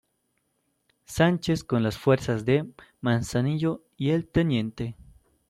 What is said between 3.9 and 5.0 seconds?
y el Tte.